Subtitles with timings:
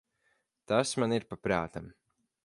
[0.69, 1.91] Tas man ir pa prātam.